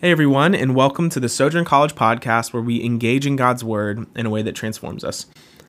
Hey, 0.00 0.12
everyone, 0.12 0.54
and 0.54 0.74
welcome 0.74 1.10
to 1.10 1.20
the 1.20 1.28
Sojourn 1.28 1.66
College 1.66 1.94
podcast 1.94 2.54
where 2.54 2.62
we 2.62 2.82
engage 2.82 3.26
in 3.26 3.36
God's 3.36 3.62
Word 3.62 4.06
in 4.16 4.24
a 4.24 4.30
way 4.30 4.40
that 4.40 4.54
transforms 4.54 5.04
us. 5.04 5.26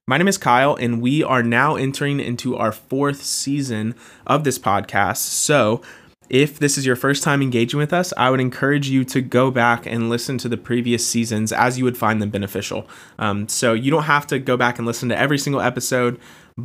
My 0.08 0.18
name 0.18 0.30
is 0.30 0.38
Kyle, 0.38 0.74
and 0.76 1.02
we 1.02 1.22
are 1.22 1.44
now 1.44 1.76
entering 1.76 2.22
into 2.22 2.56
our 2.56 2.72
fourth 2.72 3.24
season 3.24 3.94
of 4.26 4.46
this 4.46 4.58
podcast. 4.58 5.18
So, 5.18 5.82
if 6.30 6.58
this 6.58 6.78
is 6.78 6.86
your 6.86 6.96
first 6.96 7.24
time 7.24 7.42
engaging 7.42 7.78
with 7.78 7.92
us, 7.92 8.14
I 8.16 8.30
would 8.30 8.40
encourage 8.40 8.88
you 8.88 9.04
to 9.04 9.20
go 9.20 9.52
back 9.52 9.86
and 9.86 10.10
listen 10.10 10.38
to 10.38 10.48
the 10.48 10.56
previous 10.56 11.06
seasons 11.06 11.52
as 11.52 11.78
you 11.78 11.84
would 11.84 11.98
find 11.98 12.22
them 12.22 12.30
beneficial. 12.30 12.88
Um, 13.20 13.50
so, 13.50 13.74
you 13.74 13.92
don't 13.92 14.04
have 14.04 14.28
to 14.28 14.40
go 14.40 14.56
back 14.56 14.78
and 14.78 14.88
listen 14.88 15.10
to 15.10 15.20
every 15.20 15.40
single 15.40 15.62
episode. 15.62 16.18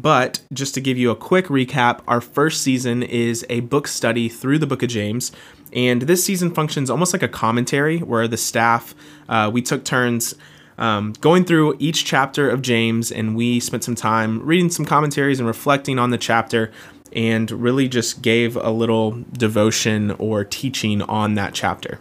But 0.02 0.42
just 0.52 0.74
to 0.74 0.82
give 0.82 0.98
you 0.98 1.10
a 1.10 1.16
quick 1.16 1.46
recap, 1.46 2.00
our 2.06 2.20
first 2.20 2.62
season 2.62 3.02
is 3.02 3.46
a 3.48 3.60
book 3.60 3.88
study 3.88 4.28
through 4.28 4.58
the 4.58 4.66
book 4.66 4.82
of 4.82 4.90
James. 4.90 5.32
And 5.72 6.02
this 6.02 6.22
season 6.22 6.54
functions 6.54 6.90
almost 6.90 7.14
like 7.14 7.22
a 7.22 7.28
commentary 7.28 8.00
where 8.00 8.28
the 8.28 8.36
staff, 8.36 8.94
uh, 9.28 9.50
we 9.52 9.62
took 9.62 9.84
turns 9.84 10.34
um, 10.76 11.14
going 11.22 11.46
through 11.46 11.76
each 11.78 12.04
chapter 12.04 12.50
of 12.50 12.60
James 12.60 13.10
and 13.10 13.34
we 13.34 13.58
spent 13.58 13.84
some 13.84 13.94
time 13.94 14.44
reading 14.44 14.68
some 14.68 14.84
commentaries 14.84 15.40
and 15.40 15.46
reflecting 15.46 15.98
on 15.98 16.10
the 16.10 16.18
chapter 16.18 16.70
and 17.14 17.50
really 17.50 17.88
just 17.88 18.20
gave 18.20 18.56
a 18.56 18.70
little 18.70 19.24
devotion 19.32 20.10
or 20.12 20.44
teaching 20.44 21.00
on 21.02 21.36
that 21.36 21.54
chapter. 21.54 21.98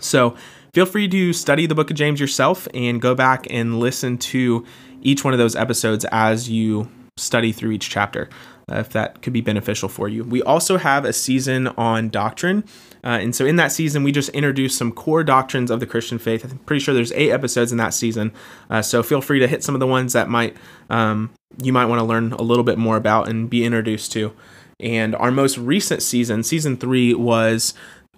So 0.00 0.34
feel 0.74 0.86
free 0.86 1.06
to 1.06 1.32
study 1.32 1.66
the 1.66 1.76
book 1.76 1.90
of 1.90 1.96
James 1.96 2.18
yourself 2.18 2.66
and 2.74 3.00
go 3.00 3.14
back 3.14 3.46
and 3.48 3.78
listen 3.78 4.18
to 4.18 4.66
each 5.02 5.22
one 5.22 5.32
of 5.32 5.38
those 5.38 5.54
episodes 5.54 6.04
as 6.10 6.50
you 6.50 6.90
study 7.16 7.52
through 7.52 7.72
each 7.72 7.90
chapter 7.90 8.28
uh, 8.70 8.76
if 8.76 8.90
that 8.90 9.22
could 9.22 9.32
be 9.32 9.40
beneficial 9.40 9.88
for 9.88 10.08
you. 10.08 10.24
We 10.24 10.42
also 10.42 10.78
have 10.78 11.04
a 11.04 11.12
season 11.12 11.68
on 11.68 12.08
doctrine. 12.08 12.64
Uh, 13.04 13.18
and 13.20 13.34
so 13.34 13.44
in 13.44 13.56
that 13.56 13.72
season, 13.72 14.02
we 14.02 14.12
just 14.12 14.30
introduced 14.30 14.78
some 14.78 14.92
core 14.92 15.24
doctrines 15.24 15.70
of 15.70 15.80
the 15.80 15.86
Christian 15.86 16.18
faith. 16.18 16.44
I'm 16.44 16.58
pretty 16.58 16.80
sure 16.80 16.94
there's 16.94 17.12
eight 17.12 17.30
episodes 17.30 17.72
in 17.72 17.78
that 17.78 17.92
season. 17.94 18.32
Uh, 18.70 18.82
so 18.82 19.02
feel 19.02 19.20
free 19.20 19.40
to 19.40 19.48
hit 19.48 19.64
some 19.64 19.74
of 19.74 19.80
the 19.80 19.86
ones 19.86 20.12
that 20.12 20.28
might 20.28 20.56
um, 20.88 21.30
you 21.62 21.72
might 21.72 21.86
want 21.86 21.98
to 21.98 22.04
learn 22.04 22.32
a 22.32 22.42
little 22.42 22.64
bit 22.64 22.78
more 22.78 22.96
about 22.96 23.28
and 23.28 23.50
be 23.50 23.64
introduced 23.64 24.12
to. 24.12 24.32
And 24.80 25.14
our 25.14 25.30
most 25.30 25.58
recent 25.58 26.02
season, 26.02 26.42
season 26.42 26.76
three, 26.76 27.14
was 27.14 27.74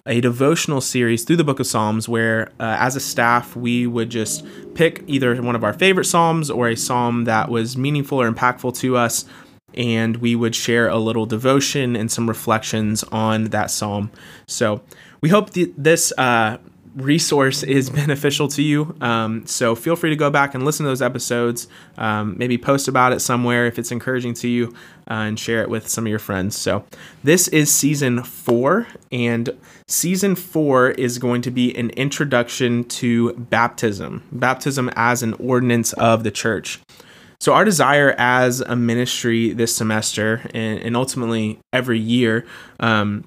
a 0.07 0.21
devotional 0.21 0.81
series 0.81 1.25
through 1.25 1.37
the 1.37 1.45
book 1.45 1.61
of 1.61 1.67
Psalms 1.67 2.09
where, 2.09 2.49
uh, 2.61 2.77
as 2.79 2.95
a 2.95 3.01
staff, 3.01 3.57
we 3.57 3.87
would 3.87 4.11
just 4.11 4.45
pick 4.75 5.03
either 5.07 5.41
one 5.41 5.57
of 5.57 5.65
our 5.65 5.73
favorite 5.73 6.05
Psalms 6.05 6.51
or 6.51 6.69
a 6.69 6.77
Psalm 6.77 7.25
that 7.25 7.49
was 7.49 7.77
meaningful 7.77 8.21
or 8.21 8.31
impactful 8.31 8.77
to 8.79 8.97
us 8.97 9.25
and 9.77 10.19
we 10.19 10.37
would 10.37 10.55
share 10.55 10.89
a 10.89 10.99
little 10.99 11.27
devotion 11.27 11.97
and 11.97 12.11
some 12.11 12.29
reflections 12.29 13.03
on 13.05 13.45
that 13.45 13.71
psalm. 13.71 14.11
So 14.47 14.83
we 15.21 15.29
hope 15.29 15.51
th- 15.51 15.73
this 15.77 16.13
uh, 16.17 16.59
resource 16.95 17.63
is 17.63 17.91
beneficial 18.05 18.49
to 18.49 18.63
you. 18.63 18.95
Um, 19.01 19.47
so 19.47 19.75
feel 19.75 19.97
free 19.97 20.11
to 20.11 20.17
go 20.17 20.31
back 20.31 20.55
and 20.55 20.65
listen 20.65 20.85
to 20.85 20.91
those 20.91 21.03
episodes. 21.03 21.69
Um, 21.99 22.37
maybe 22.39 22.59
post 22.59 22.89
about 22.89 23.13
it 23.13 23.21
somewhere 23.21 23.67
if 23.67 23.79
it's 23.79 23.93
encouraging 23.93 24.35
to 24.35 24.49
you, 24.49 24.75
uh, 25.11 25.29
and 25.29 25.39
share 25.39 25.63
it 25.63 25.69
with 25.69 25.89
some 25.89 26.05
of 26.07 26.11
your 26.11 26.19
friends. 26.19 26.57
So 26.57 26.85
this 27.23 27.49
is 27.49 27.71
season 27.71 28.23
four, 28.23 28.87
and 29.13 29.51
season 29.89 30.35
four 30.35 30.91
is 30.91 31.19
going 31.19 31.43
to 31.43 31.51
be 31.51 31.77
an 31.77 31.91
introduction 31.91 32.85
to 32.85 33.33
baptism, 33.35 34.23
baptism 34.33 34.91
as 34.97 35.23
an 35.23 35.35
ordinance 35.35 35.93
of 35.95 36.25
the 36.25 36.31
church. 36.31 36.81
So, 37.41 37.53
our 37.53 37.65
desire 37.67 38.15
as 38.17 38.63
a 38.63 38.75
ministry 38.75 39.53
this 39.53 39.77
semester 39.77 40.49
and, 40.55 40.79
and 40.79 40.97
ultimately 40.97 41.59
every 41.75 41.99
year 41.99 42.47
um, 42.81 43.27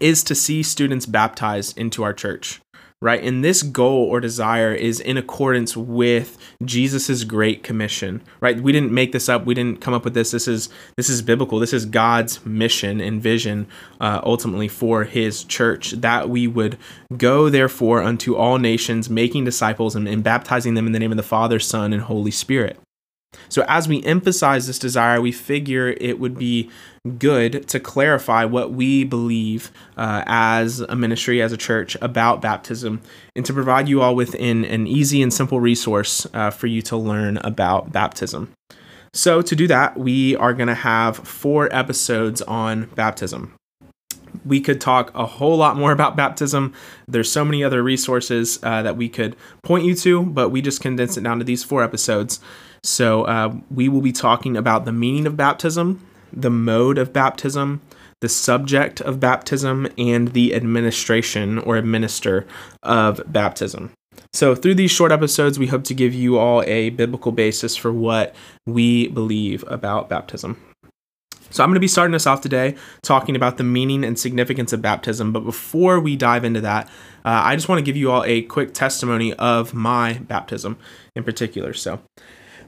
is 0.00 0.22
to 0.24 0.34
see 0.34 0.62
students 0.62 1.06
baptized 1.06 1.78
into 1.78 2.02
our 2.02 2.12
church, 2.12 2.60
right? 3.00 3.22
And 3.22 3.44
this 3.44 3.62
goal 3.62 4.04
or 4.04 4.20
desire 4.20 4.74
is 4.74 4.98
in 4.98 5.16
accordance 5.16 5.76
with 5.76 6.36
Jesus's 6.64 7.24
great 7.24 7.62
commission, 7.62 8.22
right? 8.40 8.60
We 8.60 8.72
didn't 8.72 8.92
make 8.92 9.12
this 9.12 9.28
up. 9.28 9.46
We 9.46 9.54
didn't 9.54 9.80
come 9.80 9.94
up 9.94 10.04
with 10.04 10.14
this. 10.14 10.32
This 10.32 10.48
is 10.48 10.68
this 10.96 11.08
is 11.08 11.22
biblical. 11.22 11.58
This 11.58 11.72
is 11.72 11.86
God's 11.86 12.44
mission 12.44 13.00
and 13.00 13.22
vision, 13.22 13.68
uh, 14.00 14.20
ultimately 14.24 14.68
for 14.68 15.04
His 15.04 15.44
church, 15.44 15.92
that 15.92 16.28
we 16.28 16.46
would 16.48 16.76
go 17.16 17.48
therefore 17.48 18.02
unto 18.02 18.34
all 18.34 18.58
nations, 18.58 19.08
making 19.08 19.44
disciples 19.44 19.94
and, 19.94 20.08
and 20.08 20.24
baptizing 20.24 20.74
them 20.74 20.86
in 20.86 20.92
the 20.92 20.98
name 20.98 21.12
of 21.12 21.16
the 21.16 21.22
Father, 21.22 21.58
Son, 21.58 21.92
and 21.92 22.02
Holy 22.02 22.32
Spirit. 22.32 22.78
So, 23.50 23.64
as 23.68 23.88
we 23.88 24.02
emphasize 24.04 24.66
this 24.66 24.78
desire, 24.78 25.20
we 25.20 25.32
figure 25.32 25.88
it 26.00 26.18
would 26.18 26.38
be 26.38 26.70
good 27.18 27.68
to 27.68 27.78
clarify 27.78 28.44
what 28.44 28.72
we 28.72 29.04
believe 29.04 29.70
uh, 29.96 30.22
as 30.26 30.80
a 30.80 30.96
ministry, 30.96 31.42
as 31.42 31.52
a 31.52 31.56
church, 31.56 31.96
about 32.00 32.40
baptism, 32.40 33.02
and 33.36 33.44
to 33.44 33.52
provide 33.52 33.88
you 33.88 34.00
all 34.00 34.14
with 34.14 34.34
an, 34.36 34.64
easy 34.86 35.20
and 35.22 35.32
simple 35.32 35.60
resource 35.60 36.26
uh, 36.32 36.50
for 36.50 36.66
you 36.68 36.80
to 36.82 36.96
learn 36.96 37.36
about 37.38 37.92
baptism. 37.92 38.52
So, 39.12 39.42
to 39.42 39.56
do 39.56 39.66
that, 39.66 39.98
we 39.98 40.34
are 40.36 40.54
going 40.54 40.68
to 40.68 40.74
have 40.74 41.16
four 41.18 41.68
episodes 41.74 42.40
on 42.42 42.86
baptism. 42.94 43.57
We 44.44 44.60
could 44.60 44.80
talk 44.80 45.10
a 45.14 45.26
whole 45.26 45.56
lot 45.56 45.76
more 45.76 45.92
about 45.92 46.16
baptism. 46.16 46.72
There's 47.06 47.30
so 47.30 47.44
many 47.44 47.62
other 47.62 47.82
resources 47.82 48.58
uh, 48.62 48.82
that 48.82 48.96
we 48.96 49.08
could 49.08 49.36
point 49.62 49.84
you 49.84 49.94
to, 49.96 50.22
but 50.24 50.50
we 50.50 50.62
just 50.62 50.80
condensed 50.80 51.16
it 51.16 51.22
down 51.22 51.38
to 51.38 51.44
these 51.44 51.64
four 51.64 51.82
episodes. 51.82 52.40
So, 52.82 53.24
uh, 53.24 53.56
we 53.70 53.88
will 53.88 54.00
be 54.00 54.12
talking 54.12 54.56
about 54.56 54.84
the 54.84 54.92
meaning 54.92 55.26
of 55.26 55.36
baptism, 55.36 56.06
the 56.32 56.50
mode 56.50 56.98
of 56.98 57.12
baptism, 57.12 57.80
the 58.20 58.28
subject 58.28 59.00
of 59.00 59.20
baptism, 59.20 59.88
and 59.96 60.28
the 60.28 60.54
administration 60.54 61.58
or 61.58 61.76
administer 61.76 62.46
of 62.82 63.20
baptism. 63.26 63.92
So, 64.32 64.54
through 64.54 64.74
these 64.74 64.90
short 64.90 65.12
episodes, 65.12 65.58
we 65.58 65.66
hope 65.66 65.84
to 65.84 65.94
give 65.94 66.14
you 66.14 66.38
all 66.38 66.62
a 66.64 66.90
biblical 66.90 67.32
basis 67.32 67.76
for 67.76 67.92
what 67.92 68.34
we 68.66 69.08
believe 69.08 69.64
about 69.68 70.08
baptism. 70.08 70.60
So, 71.50 71.62
I'm 71.62 71.70
going 71.70 71.74
to 71.76 71.80
be 71.80 71.88
starting 71.88 72.14
us 72.14 72.26
off 72.26 72.40
today 72.40 72.76
talking 73.02 73.36
about 73.36 73.56
the 73.56 73.64
meaning 73.64 74.04
and 74.04 74.18
significance 74.18 74.72
of 74.72 74.82
baptism. 74.82 75.32
But 75.32 75.40
before 75.40 76.00
we 76.00 76.16
dive 76.16 76.44
into 76.44 76.60
that, 76.60 76.86
uh, 77.24 77.42
I 77.44 77.56
just 77.56 77.68
want 77.68 77.78
to 77.78 77.84
give 77.84 77.96
you 77.96 78.10
all 78.10 78.24
a 78.24 78.42
quick 78.42 78.74
testimony 78.74 79.34
of 79.34 79.74
my 79.74 80.14
baptism 80.14 80.78
in 81.14 81.24
particular. 81.24 81.72
So, 81.72 82.00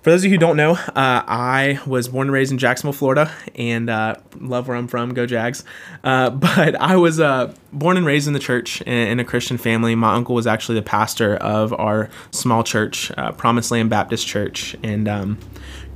for 0.02 0.10
those 0.10 0.22
of 0.22 0.24
you 0.24 0.30
who 0.30 0.38
don't 0.38 0.56
know, 0.56 0.72
uh, 0.72 0.92
I 0.96 1.78
was 1.86 2.08
born 2.08 2.28
and 2.28 2.32
raised 2.32 2.52
in 2.52 2.56
Jacksonville, 2.56 2.94
Florida, 2.94 3.30
and 3.54 3.90
uh, 3.90 4.14
love 4.38 4.66
where 4.66 4.74
I'm 4.74 4.88
from. 4.88 5.12
Go 5.12 5.26
Jags! 5.26 5.62
Uh, 6.02 6.30
but 6.30 6.74
I 6.76 6.96
was 6.96 7.20
uh, 7.20 7.52
born 7.70 7.98
and 7.98 8.06
raised 8.06 8.26
in 8.26 8.32
the 8.32 8.40
church 8.40 8.80
in, 8.82 8.94
in, 8.94 9.20
a 9.20 9.24
Christian 9.24 9.58
family. 9.58 9.94
My 9.94 10.14
uncle 10.14 10.34
was 10.34 10.46
actually 10.46 10.76
the 10.76 10.86
pastor 10.86 11.36
of 11.36 11.74
our 11.74 12.08
small 12.30 12.64
church, 12.64 13.12
uh, 13.19 13.32
Promised 13.32 13.70
Land 13.70 13.90
Baptist 13.90 14.26
Church, 14.26 14.74
and 14.82 15.06
um, 15.06 15.38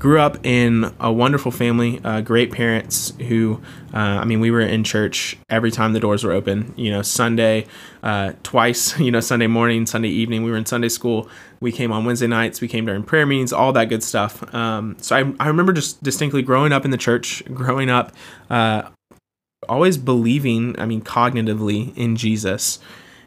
grew 0.04 0.20
up 0.20 0.36
in 0.44 0.94
a 1.00 1.10
wonderful 1.10 1.50
family, 1.50 1.98
uh, 2.04 2.20
great 2.20 2.52
parents 2.52 3.14
who, 3.26 3.58
uh, 3.94 3.96
I 3.96 4.26
mean, 4.26 4.38
we 4.38 4.50
were 4.50 4.60
in 4.60 4.84
church 4.84 5.34
every 5.48 5.70
time 5.70 5.94
the 5.94 5.98
doors 5.98 6.22
were 6.22 6.32
open. 6.32 6.74
You 6.76 6.90
know, 6.90 7.00
Sunday, 7.00 7.64
uh, 8.02 8.34
twice, 8.42 9.00
you 9.00 9.10
know, 9.10 9.20
Sunday 9.20 9.46
morning, 9.46 9.86
Sunday 9.86 10.10
evening. 10.10 10.42
We 10.42 10.50
were 10.50 10.58
in 10.58 10.66
Sunday 10.66 10.90
school. 10.90 11.26
We 11.60 11.72
came 11.72 11.90
on 11.90 12.04
Wednesday 12.04 12.26
nights. 12.26 12.60
We 12.60 12.68
came 12.68 12.84
during 12.84 13.02
prayer 13.02 13.24
meetings, 13.24 13.50
all 13.50 13.72
that 13.72 13.86
good 13.86 14.02
stuff. 14.02 14.54
Um, 14.54 14.94
so 14.98 15.16
I, 15.16 15.32
I 15.40 15.48
remember 15.48 15.72
just 15.72 16.02
distinctly 16.02 16.42
growing 16.42 16.70
up 16.70 16.84
in 16.84 16.90
the 16.90 16.98
church, 16.98 17.42
growing 17.46 17.88
up, 17.88 18.12
uh, 18.50 18.90
always 19.70 19.96
believing, 19.96 20.78
I 20.78 20.84
mean, 20.84 21.00
cognitively 21.00 21.96
in 21.96 22.16
Jesus. 22.16 22.78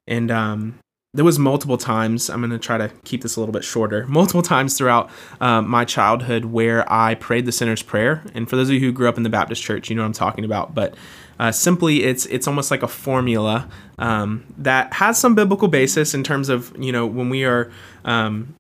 And 0.06 0.30
um, 0.30 0.78
there 1.14 1.26
was 1.26 1.40
multiple 1.40 1.78
times 1.78 2.30
i'm 2.30 2.42
going 2.42 2.52
to 2.52 2.60
try 2.60 2.78
to 2.78 2.90
keep 3.04 3.22
this 3.22 3.36
a 3.36 3.40
little 3.40 3.54
bit 3.54 3.64
shorter 3.64 4.06
multiple 4.08 4.42
times 4.42 4.78
throughout 4.78 5.10
uh, 5.42 5.62
my 5.62 5.86
childhood 5.86 6.46
where 6.46 6.92
i 6.92 7.16
prayed 7.16 7.46
the 7.46 7.52
sinner's 7.52 7.82
prayer. 7.82 8.24
And 8.34 8.50
for 8.50 8.56
those 8.56 8.70
of 8.70 8.76
you 8.76 8.80
who 8.80 8.92
grew 8.92 9.10
up 9.10 9.18
in 9.18 9.24
the 9.24 9.30
baptist 9.30 9.62
church 9.62 9.90
you 9.90 9.96
know 9.96 10.04
what 10.04 10.08
i'm 10.08 10.14
talking 10.14 10.46
about. 10.46 10.74
But 10.76 10.96
uh, 11.40 11.52
simply 11.52 12.04
it's 12.04 12.26
it's 12.28 12.48
almost 12.48 12.72
like 12.72 12.84
a 12.84 12.88
formula 12.88 13.70
um, 14.00 14.46
that 14.58 14.94
has 14.94 15.20
some 15.20 15.36
biblical 15.36 15.68
basis 15.68 16.14
in 16.14 16.24
terms 16.24 16.50
of 16.50 16.76
you 16.78 16.92
know 16.92 17.06
when 17.06 17.30
we 17.30 17.44
are 17.46 17.72
um, 18.06 18.56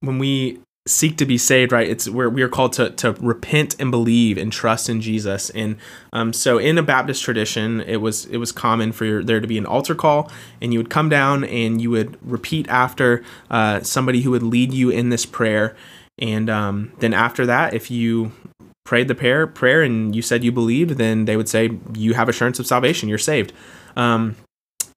when 0.00 0.18
we 0.18 0.60
seek 0.86 1.16
to 1.18 1.26
be 1.26 1.36
saved 1.36 1.72
right? 1.72 1.88
It's 1.88 2.08
where 2.08 2.30
we 2.30 2.42
are 2.42 2.48
called 2.48 2.72
to, 2.74 2.90
to 2.90 3.12
repent 3.12 3.76
and 3.78 3.90
believe 3.90 4.38
and 4.38 4.52
trust 4.52 4.88
in 4.88 5.00
jesus. 5.00 5.50
And 5.50 5.76
um, 6.12 6.32
so 6.32 6.58
in 6.58 6.78
a 6.78 6.82
baptist 6.82 7.22
tradition 7.24 7.80
it 7.82 7.96
was 7.96 8.26
it 8.26 8.38
was 8.38 8.52
common 8.52 8.92
for 8.92 9.22
there 9.22 9.40
to 9.40 9.46
be 9.46 9.58
an 9.58 9.66
altar 9.66 9.94
call 9.94 10.30
and 10.60 10.72
you 10.72 10.78
would 10.78 10.90
come 10.90 11.08
down 11.08 11.44
and 11.44 11.80
you 11.80 11.90
would 11.90 12.16
repeat 12.22 12.68
after 12.68 13.24
uh, 13.50 13.80
somebody 13.80 14.22
who 14.22 14.30
would 14.30 14.42
lead 14.42 14.72
you 14.72 14.90
in 14.90 15.10
this 15.10 15.26
prayer. 15.26 15.76
And 16.18 16.48
um, 16.48 16.92
then 17.00 17.12
after 17.12 17.44
that 17.46 17.74
if 17.74 17.90
you 17.90 18.32
prayed 18.84 19.08
the 19.08 19.14
prayer 19.14 19.46
prayer 19.46 19.82
and 19.82 20.14
you 20.14 20.22
said 20.22 20.44
you 20.44 20.52
believed 20.52 20.92
then 20.92 21.24
they 21.24 21.36
would 21.36 21.48
say 21.48 21.78
you 21.94 22.14
have 22.14 22.28
assurance 22.28 22.58
of 22.58 22.66
salvation. 22.66 23.08
You're 23.08 23.18
saved. 23.18 23.52
Um, 23.96 24.36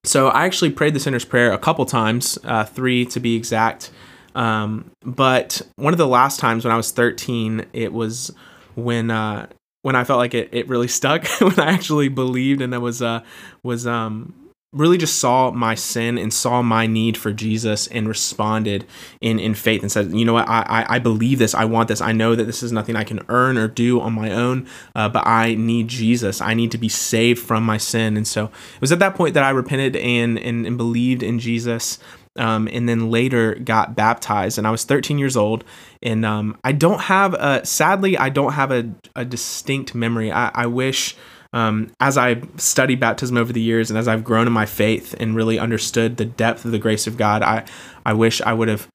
so 0.05 0.29
i 0.29 0.45
actually 0.45 0.69
prayed 0.69 0.93
the 0.93 0.99
sinner's 0.99 1.25
prayer 1.25 1.51
a 1.51 1.57
couple 1.57 1.85
times 1.85 2.37
uh, 2.45 2.63
three 2.63 3.05
to 3.05 3.19
be 3.19 3.35
exact 3.35 3.91
um, 4.39 4.91
but 5.03 5.61
one 5.75 5.93
of 5.93 5.97
the 5.97 6.07
last 6.07 6.39
times 6.39 6.63
when 6.63 6.71
I 6.71 6.77
was 6.77 6.91
13, 6.91 7.65
it 7.73 7.91
was 7.91 8.33
when 8.75 9.11
uh, 9.11 9.47
when 9.81 9.97
I 9.97 10.05
felt 10.05 10.17
like 10.17 10.33
it, 10.33 10.47
it 10.53 10.69
really 10.69 10.87
stuck 10.87 11.27
when 11.41 11.59
I 11.59 11.73
actually 11.73 12.07
believed 12.07 12.61
and 12.61 12.73
I 12.73 12.77
was 12.77 13.01
uh, 13.01 13.21
was 13.63 13.85
um, 13.85 14.33
really 14.71 14.97
just 14.97 15.19
saw 15.19 15.51
my 15.51 15.75
sin 15.75 16.17
and 16.17 16.33
saw 16.33 16.61
my 16.61 16.87
need 16.87 17.17
for 17.17 17.33
Jesus 17.33 17.87
and 17.87 18.07
responded 18.07 18.85
in 19.19 19.39
in 19.39 19.55
faith 19.55 19.81
and 19.81 19.91
said, 19.91 20.13
you 20.13 20.23
know 20.23 20.33
what, 20.33 20.47
I 20.47 20.85
I, 20.87 20.99
believe 20.99 21.39
this, 21.39 21.53
I 21.53 21.65
want 21.65 21.89
this, 21.89 21.99
I 21.99 22.13
know 22.13 22.33
that 22.33 22.45
this 22.45 22.63
is 22.63 22.71
nothing 22.71 22.95
I 22.95 23.03
can 23.03 23.19
earn 23.27 23.57
or 23.57 23.67
do 23.67 23.99
on 23.99 24.13
my 24.13 24.31
own, 24.31 24.69
uh, 24.95 25.09
but 25.09 25.27
I 25.27 25.55
need 25.55 25.89
Jesus, 25.89 26.39
I 26.39 26.53
need 26.53 26.71
to 26.71 26.77
be 26.77 26.87
saved 26.87 27.39
from 27.39 27.63
my 27.63 27.77
sin, 27.77 28.15
and 28.15 28.25
so 28.25 28.45
it 28.45 28.81
was 28.81 28.93
at 28.93 28.99
that 28.99 29.15
point 29.15 29.33
that 29.33 29.43
I 29.43 29.49
repented 29.49 29.97
and 29.97 30.39
and, 30.39 30.65
and 30.65 30.77
believed 30.77 31.23
in 31.23 31.39
Jesus. 31.39 31.99
Um, 32.39 32.67
and 32.71 32.87
then 32.87 33.11
later 33.11 33.55
got 33.55 33.95
baptized. 33.95 34.57
And 34.57 34.65
i 34.65 34.71
was 34.71 34.85
13 34.85 35.19
years 35.19 35.35
old. 35.35 35.63
And 36.01 36.25
um, 36.25 36.57
i 36.63 36.71
don't 36.71 37.01
have 37.01 37.33
a 37.33 37.65
sadly 37.65 38.17
i 38.17 38.29
don't 38.29 38.53
have 38.53 38.71
a, 38.71 38.89
a 39.15 39.25
distinct 39.25 39.93
memory. 39.93 40.31
I, 40.31 40.49
I 40.53 40.65
wish 40.65 41.15
um, 41.51 41.91
as 41.99 42.17
I 42.17 42.41
studied 42.57 42.99
baptism 42.99 43.37
over 43.37 43.51
the 43.51 43.61
years 43.61 43.89
and 43.89 43.97
as 43.97 44.07
I've 44.07 44.23
grown 44.23 44.45
in 44.45 44.53
my 44.53 44.65
faith 44.65 45.15
and 45.19 45.35
really 45.35 45.57
understood 45.57 46.17
the 46.17 46.25
depth 46.25 46.63
of 46.63 46.71
the 46.71 46.79
grace 46.79 47.07
of 47.07 47.17
God, 47.17 47.41
I, 47.41 47.65
I 48.05 48.13
wish 48.13 48.41
I 48.41 48.53
would 48.53 48.67
have 48.67 48.87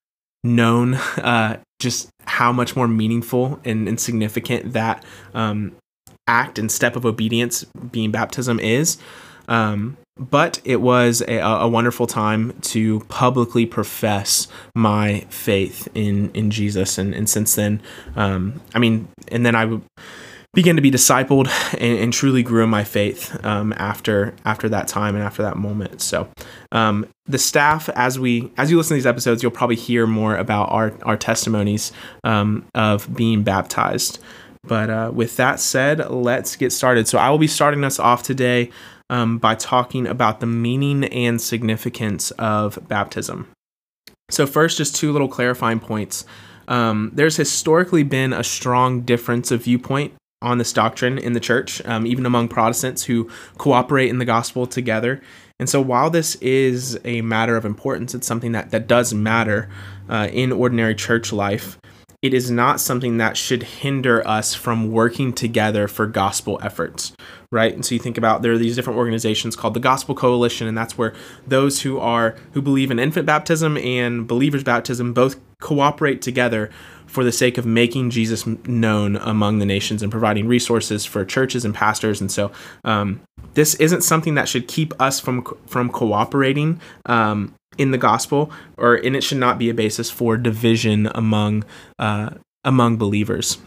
known 0.45 0.95
uh, 1.17 1.59
just 1.81 2.09
how 2.27 2.53
much 2.53 2.77
more 2.77 2.89
meaningful 2.89 3.61
and, 3.65 3.89
and 3.89 3.99
significant 3.99 4.73
that 4.73 5.05
um, 5.35 5.75
act 6.27 6.59
and 6.59 6.71
step 6.71 6.97
of 6.97 7.05
obedience 7.05 7.65
being 7.91 8.11
baptism 8.11 8.61
is. 8.61 8.99
Um, 9.49 9.97
but 10.17 10.61
it 10.65 10.81
was 10.81 11.23
a, 11.23 11.39
a, 11.39 11.69
wonderful 11.69 12.07
time 12.07 12.53
to 12.61 13.01
publicly 13.09 13.67
profess 13.67 14.47
my 14.75 15.21
faith 15.29 15.89
in 15.95 16.31
in 16.33 16.51
Jesus, 16.51 16.99
and, 16.99 17.15
and 17.15 17.29
since 17.29 17.55
then, 17.55 17.83
um, 18.15 18.61
I 18.75 18.79
mean, 18.79 19.09
and 19.29 19.45
then 19.45 19.55
I 19.55 19.65
would 19.65 19.83
began 20.55 20.77
to 20.77 20.83
be 20.83 20.91
discipled 20.91 21.49
and, 21.81 21.99
and 21.99 22.13
truly 22.13 22.43
grew 22.43 22.63
in 22.63 22.71
my 22.71 22.85
faith 22.85 23.45
um, 23.45 23.75
after 23.77 24.35
after 24.45 24.69
that 24.69 24.89
time 24.89 25.15
and 25.15 25.25
after 25.25 25.43
that 25.43 25.57
moment. 25.57 26.01
So 26.01 26.29
um, 26.73 27.07
the 27.27 27.39
staff, 27.39 27.89
as 27.91 28.19
we 28.19 28.51
as 28.57 28.71
you 28.71 28.77
listen 28.77 28.91
to 28.91 28.95
these 28.95 29.07
episodes, 29.07 29.43
you'll 29.43 29.53
probably 29.53 29.77
hear 29.77 30.07
more 30.07 30.37
about 30.37 30.71
our 30.71 30.95
our 31.03 31.17
testimonies 31.17 31.93
um, 32.23 32.65
of 32.75 33.15
being 33.15 33.43
baptized. 33.43 34.21
But 34.67 34.91
uh, 34.91 35.11
with 35.15 35.37
that 35.37 35.61
said, 35.61 36.11
let's 36.11 36.57
get 36.57 36.73
started. 36.73 37.07
So 37.07 37.19
I 37.19 37.31
will 37.31 37.39
be 37.39 37.47
starting 37.47 37.85
us 37.85 37.99
off 37.99 38.23
today 38.23 38.71
um, 39.11 39.39
by 39.39 39.55
talking 39.55 40.07
about 40.07 40.41
the 40.41 40.47
meaning 40.47 41.05
and 41.05 41.41
significance 41.41 42.31
of 42.33 42.79
baptism. 42.89 43.49
So 44.31 44.47
first, 44.47 44.79
just 44.79 44.97
two 44.97 45.13
little 45.13 45.29
clarifying 45.29 45.81
points. 45.81 46.25
Um, 46.67 47.11
there's 47.15 47.37
historically 47.37 48.03
been 48.03 48.33
a 48.33 48.43
strong 48.43 49.03
difference 49.03 49.51
of 49.51 49.65
viewpoint 49.65 50.15
on 50.41 50.59
this 50.59 50.73
doctrine 50.73 51.19
in 51.19 51.33
the 51.33 51.41
church, 51.41 51.85
um, 51.85 52.07
even 52.07 52.27
among 52.27 52.49
Protestants 52.49 53.05
who 53.05 53.31
cooperate 53.59 54.09
in 54.09 54.19
the 54.19 54.25
gospel 54.25 54.67
together. 54.67 55.21
And 55.59 55.69
so, 55.69 55.81
while 55.81 56.11
this 56.11 56.35
is 56.37 56.99
a 57.05 57.21
matter 57.21 57.57
of 57.57 57.65
importance, 57.65 58.15
it's 58.15 58.27
something 58.27 58.53
that, 58.53 58.71
that 58.71 58.87
does 58.87 59.15
matter 59.15 59.69
uh, 60.09 60.29
in 60.33 60.53
ordinary 60.53 60.95
church 60.95 61.33
life. 61.33 61.79
It 62.25 62.33
is 62.33 62.51
not 62.51 62.81
something 62.81 63.19
that 63.19 63.37
should 63.37 63.63
hinder 63.63 64.27
us 64.27 64.55
from 64.55 64.91
working 64.91 65.35
together 65.35 65.87
for 65.87 66.07
gospel 66.07 66.59
efforts, 66.63 67.13
right? 67.51 67.75
And 67.75 67.85
so 67.85 67.95
you 67.95 67.99
think 67.99 68.17
about 68.17 68.41
there 68.41 68.53
are 68.53 68.57
these 68.57 68.77
different 68.77 68.99
organizations 68.99 69.55
called 69.55 69.75
the 69.75 69.81
Gospel 69.81 70.15
Coalition, 70.15 70.67
and 70.67 70.75
that's 70.75 70.97
where 70.97 71.13
those 71.47 71.83
who 71.83 71.99
are 71.99 72.35
who 72.53 72.63
believe 72.63 72.91
in 72.91 72.99
infant 72.99 73.27
baptism 73.27 73.77
and 73.77 74.27
believers 74.27 74.65
baptism 74.65 75.13
both 75.13 75.37
cooperate 75.61 76.23
together 76.23 76.71
for 77.07 77.25
the 77.25 77.31
sake 77.31 77.59
of 77.59 77.67
making 77.67 78.09
Jesus 78.09 78.47
known 78.67 79.17
among 79.17 79.59
the 79.59 79.67
nations 79.67 80.03
and 80.03 80.11
providing 80.11 80.49
resources 80.49 81.05
for 81.05 81.27
churches 81.27 81.63
and 81.67 81.75
pastors. 81.75 82.23
And 82.23 82.33
so, 82.33 82.51
um, 82.85 83.21
this 83.53 83.75
isn't 83.75 84.01
something 84.01 84.35
that 84.37 84.49
should 84.49 84.67
keep 84.67 84.99
us 84.99 85.21
from 85.21 85.45
from 85.67 85.91
cooperating 85.91 86.81
um, 87.05 87.55
in 87.79 87.91
the 87.91 87.99
gospel, 87.99 88.51
or 88.77 88.95
and 88.95 89.17
it 89.17 89.23
should 89.23 89.39
not 89.39 89.59
be 89.59 89.71
a 89.71 89.75
basis 89.75 90.11
for 90.11 90.37
division 90.37 91.09
among 91.15 91.65
uh, 91.99 92.31
among 92.65 92.97
believers. 92.97 93.59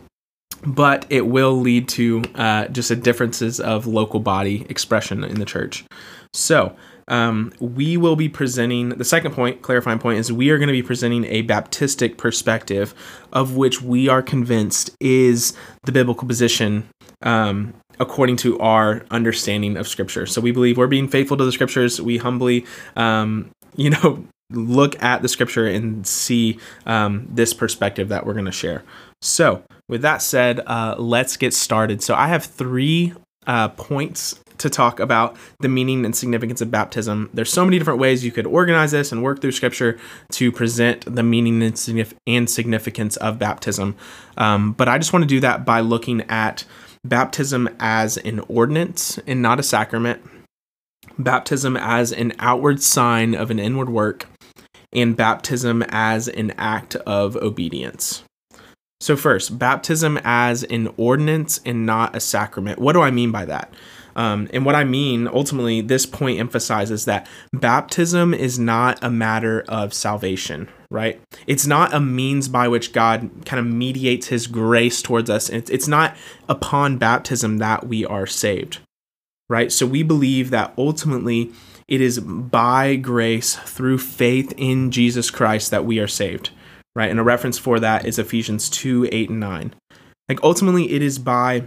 But 0.65 1.05
it 1.09 1.27
will 1.27 1.59
lead 1.59 1.87
to 1.89 2.23
uh, 2.35 2.67
just 2.69 2.89
a 2.89 2.95
differences 2.95 3.59
of 3.59 3.85
local 3.85 4.19
body 4.19 4.65
expression 4.69 5.23
in 5.23 5.39
the 5.39 5.45
church. 5.45 5.85
So 6.33 6.75
um, 7.07 7.53
we 7.59 7.95
will 7.95 8.15
be 8.15 8.27
presenting 8.27 8.89
the 8.89 9.05
second 9.05 9.31
point, 9.31 9.61
clarifying 9.61 9.99
point, 9.99 10.19
is 10.19 10.31
we 10.31 10.49
are 10.49 10.57
going 10.57 10.67
to 10.67 10.73
be 10.73 10.83
presenting 10.83 11.25
a 11.25 11.43
Baptistic 11.43 12.17
perspective 12.17 12.93
of 13.31 13.55
which 13.55 13.81
we 13.81 14.09
are 14.09 14.21
convinced 14.21 14.91
is 14.99 15.53
the 15.83 15.91
biblical 15.91 16.27
position 16.27 16.89
um, 17.21 17.73
according 17.99 18.35
to 18.37 18.59
our 18.59 19.05
understanding 19.09 19.77
of 19.77 19.87
Scripture. 19.87 20.25
So 20.25 20.41
we 20.41 20.51
believe 20.51 20.77
we're 20.77 20.87
being 20.87 21.07
faithful 21.07 21.37
to 21.37 21.45
the 21.45 21.51
Scriptures. 21.51 22.01
We 22.01 22.17
humbly, 22.17 22.65
um, 22.95 23.49
you 23.75 23.89
know, 23.91 24.25
look 24.51 25.01
at 25.01 25.21
the 25.21 25.27
Scripture 25.27 25.67
and 25.67 26.05
see 26.05 26.59
um, 26.85 27.27
this 27.29 27.53
perspective 27.53 28.09
that 28.09 28.25
we're 28.25 28.33
going 28.33 28.45
to 28.45 28.51
share. 28.51 28.83
So, 29.21 29.63
with 29.89 30.01
that 30.01 30.21
said, 30.21 30.61
uh, 30.65 30.95
let's 30.97 31.37
get 31.37 31.53
started. 31.53 32.01
So, 32.03 32.15
I 32.15 32.27
have 32.27 32.45
three 32.45 33.13
uh, 33.45 33.69
points 33.69 34.39
to 34.59 34.69
talk 34.69 34.99
about 34.99 35.37
the 35.59 35.69
meaning 35.69 36.05
and 36.05 36.15
significance 36.15 36.61
of 36.61 36.71
baptism. 36.71 37.29
There's 37.33 37.51
so 37.51 37.63
many 37.63 37.77
different 37.77 37.99
ways 37.99 38.25
you 38.25 38.31
could 38.31 38.47
organize 38.47 38.91
this 38.91 39.11
and 39.11 39.23
work 39.23 39.41
through 39.41 39.51
scripture 39.51 39.97
to 40.31 40.51
present 40.51 41.13
the 41.13 41.23
meaning 41.23 41.61
and 41.61 42.49
significance 42.49 43.17
of 43.17 43.39
baptism. 43.39 43.95
Um, 44.37 44.73
but 44.73 44.87
I 44.87 44.97
just 44.97 45.13
want 45.13 45.23
to 45.23 45.27
do 45.27 45.39
that 45.41 45.65
by 45.65 45.79
looking 45.79 46.21
at 46.21 46.65
baptism 47.05 47.69
as 47.79 48.17
an 48.17 48.39
ordinance 48.47 49.19
and 49.27 49.41
not 49.41 49.59
a 49.59 49.63
sacrament, 49.63 50.21
baptism 51.17 51.77
as 51.77 52.11
an 52.11 52.33
outward 52.39 52.81
sign 52.81 53.33
of 53.33 53.51
an 53.51 53.59
inward 53.59 53.89
work, 53.89 54.25
and 54.93 55.15
baptism 55.15 55.83
as 55.89 56.27
an 56.27 56.51
act 56.57 56.95
of 56.95 57.35
obedience. 57.37 58.23
So, 58.99 59.15
first, 59.15 59.59
baptism 59.59 60.19
as 60.23 60.63
an 60.63 60.89
ordinance 60.97 61.59
and 61.65 61.85
not 61.85 62.15
a 62.15 62.19
sacrament. 62.19 62.79
What 62.79 62.93
do 62.93 63.01
I 63.01 63.11
mean 63.11 63.31
by 63.31 63.45
that? 63.45 63.71
Um, 64.15 64.49
and 64.51 64.65
what 64.65 64.73
I 64.73 64.83
mean, 64.83 65.27
ultimately, 65.27 65.81
this 65.81 66.07
point 66.07 66.39
emphasizes 66.39 67.05
that 67.05 67.27
baptism 67.53 68.33
is 68.33 68.57
not 68.57 68.97
a 69.03 69.11
matter 69.11 69.63
of 69.67 69.93
salvation, 69.93 70.67
right? 70.89 71.21
It's 71.45 71.67
not 71.67 71.93
a 71.93 71.99
means 71.99 72.47
by 72.47 72.67
which 72.67 72.93
God 72.93 73.29
kind 73.45 73.59
of 73.59 73.71
mediates 73.71 74.27
his 74.27 74.47
grace 74.47 75.03
towards 75.03 75.29
us. 75.29 75.49
It's, 75.49 75.69
it's 75.69 75.87
not 75.87 76.17
upon 76.49 76.97
baptism 76.97 77.59
that 77.59 77.87
we 77.87 78.03
are 78.05 78.25
saved, 78.25 78.79
right? 79.49 79.71
So 79.71 79.85
we 79.85 80.03
believe 80.03 80.49
that 80.49 80.73
ultimately 80.77 81.51
it 81.87 82.01
is 82.01 82.19
by 82.19 82.95
grace 82.95 83.55
through 83.55 83.99
faith 83.99 84.53
in 84.57 84.91
Jesus 84.91 85.31
Christ 85.31 85.71
that 85.71 85.85
we 85.85 85.99
are 85.99 86.07
saved, 86.07 86.49
right? 86.95 87.09
And 87.09 87.19
a 87.19 87.23
reference 87.23 87.57
for 87.57 87.79
that 87.79 88.05
is 88.05 88.19
Ephesians 88.19 88.69
2 88.69 89.07
8 89.11 89.29
and 89.29 89.39
9. 89.39 89.73
Like 90.27 90.43
ultimately, 90.43 90.91
it 90.91 91.01
is 91.01 91.19
by 91.19 91.63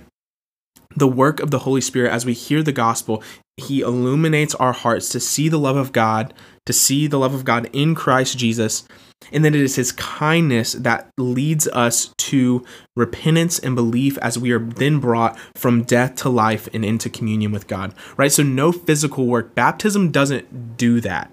the 0.96 1.08
work 1.08 1.40
of 1.40 1.50
the 1.50 1.60
Holy 1.60 1.80
Spirit 1.80 2.12
as 2.12 2.26
we 2.26 2.34
hear 2.34 2.62
the 2.62 2.72
gospel, 2.72 3.22
He 3.56 3.80
illuminates 3.80 4.54
our 4.56 4.72
hearts 4.72 5.08
to 5.10 5.20
see 5.20 5.48
the 5.48 5.58
love 5.58 5.76
of 5.76 5.92
God, 5.92 6.34
to 6.66 6.72
see 6.72 7.06
the 7.06 7.18
love 7.18 7.34
of 7.34 7.44
God 7.44 7.70
in 7.72 7.94
Christ 7.94 8.36
Jesus. 8.36 8.86
And 9.32 9.44
then 9.44 9.54
it 9.54 9.60
is 9.60 9.76
His 9.76 9.92
kindness 9.92 10.72
that 10.72 11.10
leads 11.18 11.68
us 11.68 12.12
to 12.18 12.64
repentance 12.96 13.58
and 13.58 13.74
belief 13.74 14.18
as 14.18 14.38
we 14.38 14.50
are 14.52 14.58
then 14.58 14.98
brought 14.98 15.38
from 15.54 15.84
death 15.84 16.16
to 16.16 16.28
life 16.28 16.68
and 16.72 16.84
into 16.84 17.10
communion 17.10 17.52
with 17.52 17.66
God, 17.66 17.94
right? 18.16 18.32
So, 18.32 18.42
no 18.42 18.72
physical 18.72 19.26
work. 19.26 19.54
Baptism 19.54 20.10
doesn't 20.10 20.76
do 20.76 21.00
that 21.00 21.30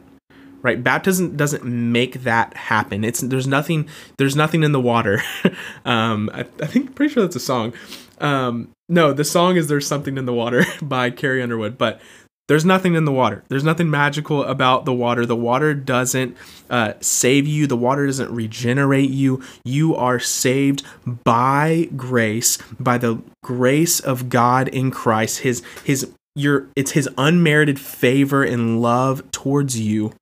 right 0.64 0.84
baptism 0.84 1.38
doesn't 1.38 1.64
make 1.64 2.24
that 2.24 2.52
happen 2.58 3.04
it's 3.04 3.22
there's 3.22 3.46
nothing 3.46 3.88
there's 4.18 4.36
nothing 4.36 4.64
in 4.64 4.72
the 4.72 4.82
water 4.82 5.22
um 5.86 6.32
I, 6.34 6.40
I 6.40 6.66
think 6.66 6.96
pretty 6.96 7.14
sure 7.14 7.22
that's 7.22 7.36
a 7.36 7.40
song 7.40 7.74
um, 8.20 8.70
no, 8.90 9.14
the 9.14 9.24
song 9.24 9.58
is 9.58 9.68
"There's 9.68 9.88
Something 9.88 10.18
in 10.18 10.26
the 10.26 10.34
Water" 10.34 10.66
by 10.82 11.10
Carrie 11.10 11.42
Underwood, 11.42 11.78
but 11.78 12.02
there's 12.48 12.66
nothing 12.66 12.96
in 12.96 13.06
the 13.06 13.12
water. 13.12 13.44
There's 13.50 13.64
nothing 13.64 13.90
magical 13.90 14.44
about 14.44 14.86
the 14.86 14.94
water. 14.94 15.26
The 15.26 15.36
water 15.36 15.74
doesn't 15.74 16.38
uh, 16.70 16.94
save 17.02 17.46
you. 17.48 17.68
The 17.68 17.78
water 17.78 18.06
doesn't 18.06 18.32
regenerate 18.32 19.10
you. 19.10 19.44
You 19.66 19.96
are 19.96 20.20
saved 20.20 20.84
by 21.06 21.90
grace, 21.96 22.58
by 22.80 22.98
the 22.98 23.22
grace 23.44 24.00
of 24.00 24.30
God 24.30 24.68
in 24.70 24.92
Christ. 24.92 25.40
His 25.40 25.62
his 25.84 26.12
your 26.36 26.68
it's 26.76 26.92
His 26.92 27.10
unmerited 27.18 27.80
favor 27.80 28.44
and 28.44 28.82
love 28.82 29.30
towards 29.32 29.80
you 29.80 30.14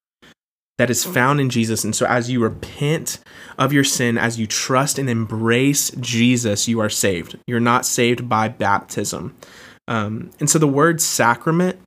that 0.78 0.90
is 0.90 1.04
found 1.04 1.40
in 1.40 1.50
Jesus. 1.50 1.84
And 1.84 1.96
so, 1.96 2.06
as 2.06 2.30
you 2.30 2.42
repent 2.42 3.20
of 3.58 3.72
your 3.72 3.84
sin, 3.84 4.18
as 4.18 4.40
you 4.40 4.48
trust 4.48 4.98
and 4.98 5.10
embrace 5.10 5.92
Jesus, 5.92 6.68
you 6.68 6.80
are 6.80 6.90
saved. 6.90 7.38
You're 7.48 7.60
not 7.60 7.86
saved 7.86 8.28
by 8.28 8.48
baptism. 8.48 9.36
Um, 9.88 10.32
and 10.40 10.50
so, 10.50 10.58
the 10.58 10.68
word 10.68 11.02
sacrament, 11.02 11.80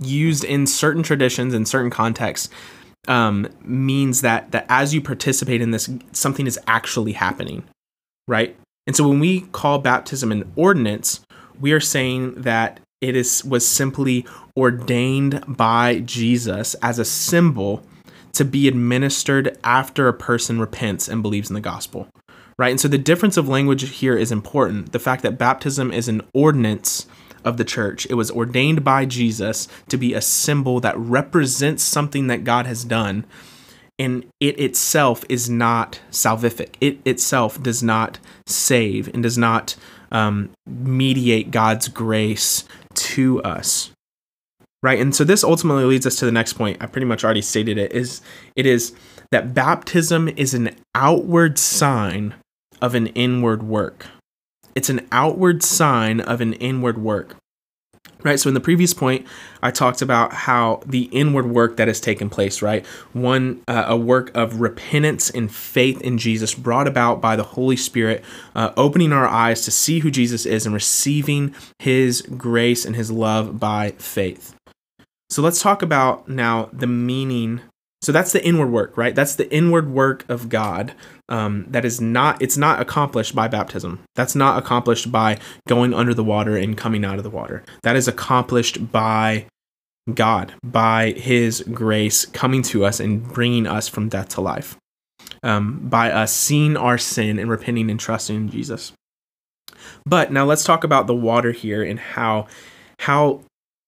used 0.00 0.44
in 0.44 0.66
certain 0.66 1.02
traditions 1.02 1.54
in 1.54 1.66
certain 1.66 1.90
contexts, 1.90 2.48
um, 3.08 3.48
means 3.62 4.20
that 4.22 4.50
that 4.52 4.66
as 4.68 4.94
you 4.94 5.00
participate 5.00 5.60
in 5.60 5.70
this, 5.70 5.88
something 6.12 6.46
is 6.46 6.58
actually 6.66 7.12
happening, 7.12 7.62
right? 8.26 8.56
And 8.86 8.96
so, 8.96 9.08
when 9.08 9.20
we 9.20 9.42
call 9.52 9.78
baptism 9.78 10.32
an 10.32 10.50
ordinance, 10.56 11.20
we 11.60 11.72
are 11.72 11.80
saying 11.80 12.34
that 12.42 12.80
it 13.00 13.16
is 13.16 13.44
was 13.44 13.66
simply 13.66 14.26
ordained 14.56 15.44
by 15.46 16.00
Jesus 16.00 16.74
as 16.82 16.98
a 16.98 17.04
symbol 17.04 17.84
to 18.32 18.44
be 18.44 18.68
administered 18.68 19.58
after 19.64 20.08
a 20.08 20.12
person 20.12 20.60
repents 20.60 21.08
and 21.08 21.22
believes 21.22 21.48
in 21.50 21.54
the 21.54 21.60
gospel. 21.60 22.08
Right? 22.58 22.70
And 22.70 22.80
so 22.80 22.88
the 22.88 22.98
difference 22.98 23.36
of 23.36 23.48
language 23.48 23.88
here 23.88 24.16
is 24.16 24.32
important. 24.32 24.92
The 24.92 24.98
fact 24.98 25.22
that 25.22 25.38
baptism 25.38 25.92
is 25.92 26.08
an 26.08 26.22
ordinance 26.32 27.06
of 27.46 27.56
the 27.56 27.64
church. 27.64 28.06
It 28.10 28.14
was 28.14 28.30
ordained 28.30 28.84
by 28.84 29.06
Jesus 29.06 29.68
to 29.88 29.96
be 29.96 30.12
a 30.12 30.20
symbol 30.20 30.80
that 30.80 30.98
represents 30.98 31.82
something 31.82 32.26
that 32.26 32.44
God 32.44 32.66
has 32.66 32.84
done. 32.84 33.24
And 33.98 34.26
it 34.40 34.60
itself 34.60 35.24
is 35.28 35.48
not 35.48 36.00
salvific. 36.10 36.74
It 36.80 36.98
itself 37.06 37.62
does 37.62 37.82
not 37.82 38.18
save 38.46 39.08
and 39.14 39.22
does 39.22 39.38
not 39.38 39.76
um, 40.12 40.50
mediate 40.66 41.50
God's 41.50 41.88
grace 41.88 42.64
to 42.94 43.42
us. 43.42 43.92
Right? 44.82 45.00
And 45.00 45.14
so 45.14 45.24
this 45.24 45.42
ultimately 45.42 45.84
leads 45.84 46.06
us 46.06 46.16
to 46.16 46.26
the 46.26 46.32
next 46.32 46.54
point. 46.54 46.76
I 46.80 46.86
pretty 46.86 47.06
much 47.06 47.24
already 47.24 47.42
stated 47.42 47.78
it 47.78 47.92
is 47.92 48.20
it 48.54 48.66
is 48.66 48.92
that 49.30 49.54
baptism 49.54 50.28
is 50.28 50.52
an 50.52 50.76
outward 50.94 51.58
sign 51.58 52.34
of 52.82 52.94
an 52.94 53.06
inward 53.08 53.62
work. 53.62 54.06
It's 54.76 54.90
an 54.90 55.08
outward 55.10 55.64
sign 55.64 56.20
of 56.20 56.40
an 56.40 56.52
inward 56.52 56.98
work. 56.98 57.34
Right. 58.22 58.40
So 58.40 58.48
in 58.48 58.54
the 58.54 58.60
previous 58.60 58.92
point, 58.92 59.26
I 59.62 59.70
talked 59.70 60.02
about 60.02 60.32
how 60.32 60.80
the 60.84 61.04
inward 61.12 61.46
work 61.46 61.76
that 61.76 61.86
has 61.86 62.00
taken 62.00 62.28
place, 62.28 62.60
right? 62.60 62.84
One, 63.12 63.62
uh, 63.68 63.84
a 63.86 63.96
work 63.96 64.30
of 64.34 64.60
repentance 64.60 65.30
and 65.30 65.52
faith 65.52 66.00
in 66.00 66.18
Jesus 66.18 66.54
brought 66.54 66.88
about 66.88 67.20
by 67.20 67.36
the 67.36 67.44
Holy 67.44 67.76
Spirit, 67.76 68.24
uh, 68.54 68.72
opening 68.76 69.12
our 69.12 69.28
eyes 69.28 69.62
to 69.62 69.70
see 69.70 70.00
who 70.00 70.10
Jesus 70.10 70.44
is 70.44 70.66
and 70.66 70.74
receiving 70.74 71.54
his 71.78 72.22
grace 72.22 72.84
and 72.84 72.96
his 72.96 73.10
love 73.10 73.60
by 73.60 73.92
faith. 73.92 74.54
So 75.30 75.40
let's 75.42 75.60
talk 75.60 75.82
about 75.82 76.28
now 76.28 76.68
the 76.72 76.86
meaning. 76.86 77.60
So 78.06 78.12
that's 78.12 78.30
the 78.30 78.46
inward 78.46 78.70
work, 78.70 78.96
right? 78.96 79.16
That's 79.16 79.34
the 79.34 79.52
inward 79.52 79.90
work 79.90 80.24
of 80.28 80.48
God 80.48 80.94
um, 81.28 81.66
that 81.70 81.84
is 81.84 82.00
not 82.00 82.40
it's 82.40 82.56
not 82.56 82.80
accomplished 82.80 83.34
by 83.34 83.48
baptism. 83.48 83.98
That's 84.14 84.36
not 84.36 84.62
accomplished 84.62 85.10
by 85.10 85.40
going 85.66 85.92
under 85.92 86.14
the 86.14 86.22
water 86.22 86.56
and 86.56 86.78
coming 86.78 87.04
out 87.04 87.18
of 87.18 87.24
the 87.24 87.30
water. 87.30 87.64
That 87.82 87.96
is 87.96 88.06
accomplished 88.06 88.92
by 88.92 89.46
god 90.14 90.54
by 90.62 91.14
his 91.16 91.64
grace 91.72 92.26
coming 92.26 92.62
to 92.62 92.84
us 92.84 93.00
and 93.00 93.26
bringing 93.26 93.66
us 93.66 93.88
from 93.88 94.08
death 94.08 94.28
to 94.28 94.40
life 94.40 94.76
um, 95.42 95.80
by 95.88 96.12
us 96.12 96.32
seeing 96.32 96.76
our 96.76 96.98
sin 96.98 97.40
and 97.40 97.50
repenting 97.50 97.90
and 97.90 97.98
trusting 97.98 98.36
in 98.36 98.48
jesus. 98.48 98.92
But 100.08 100.30
now 100.30 100.44
let's 100.44 100.62
talk 100.62 100.84
about 100.84 101.08
the 101.08 101.14
water 101.16 101.50
here 101.50 101.82
and 101.82 101.98
how 101.98 102.46
how 103.00 103.40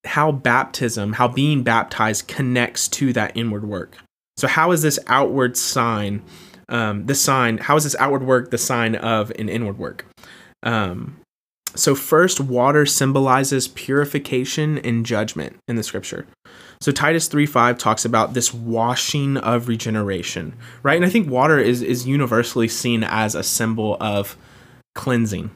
how 0.05 0.33
baptism 0.33 1.13
how 1.13 1.29
being 1.29 1.63
baptized 1.63 2.27
connects 2.27 2.89
to 2.89 3.13
that 3.13 3.37
inward 3.37 3.65
work 3.65 3.99
so 4.39 4.47
how 4.47 4.71
is 4.73 4.81
this 4.83 4.99
outward 5.09 5.57
sign 5.57 6.23
um, 6.69 7.07
the 7.07 7.15
sign, 7.15 7.59
how 7.59 7.77
is 7.77 7.85
this 7.85 7.97
outward 7.99 8.23
work 8.23 8.51
the 8.51 8.59
sign 8.59 8.95
of 8.95 9.31
an 9.39 9.49
inward 9.49 9.79
work? 9.79 10.05
Um, 10.63 11.21
so, 11.75 11.95
first, 11.95 12.41
water 12.41 12.87
symbolizes 12.87 13.69
purification 13.69 14.79
and 14.79 15.05
judgment 15.05 15.57
in 15.69 15.77
the 15.77 15.83
scripture. 15.83 16.27
So, 16.81 16.93
Titus 16.93 17.29
3 17.29 17.47
5 17.47 17.79
talks 17.79 18.05
about 18.05 18.35
this 18.35 18.53
washing 18.53 19.37
of 19.37 19.69
regeneration, 19.69 20.55
right? 20.83 20.97
And 20.97 21.05
I 21.05 21.11
think 21.11 21.31
water 21.31 21.59
is, 21.59 21.83
is 21.83 22.07
universally 22.07 22.69
seen 22.69 23.05
as 23.05 23.35
a 23.35 23.43
symbol 23.43 23.97
of 24.01 24.37
cleansing, 24.95 25.51